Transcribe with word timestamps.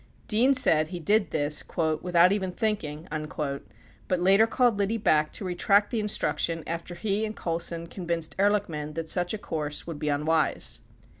Dean 0.27 0.51
said 0.55 0.87
he 0.87 0.99
did 0.99 1.29
this 1.29 1.63
"without 2.01 2.31
even 2.31 2.51
thinking," 2.51 3.07
but 4.07 4.19
later 4.19 4.47
called 4.47 4.79
Liddy 4.79 4.97
back 4.97 5.31
to 5.33 5.45
retract 5.45 5.91
the 5.91 5.99
instruction 5.99 6.63
after 6.65 6.95
he 6.95 7.23
and 7.23 7.37
Colson 7.37 7.85
convinced 7.85 8.35
Ehrlichman 8.39 8.95
that 8.95 9.11
such 9.11 9.31
a 9.31 9.37
course 9.37 9.85
would 9.85 9.99
be 9.99 10.09
unwise. 10.09 10.81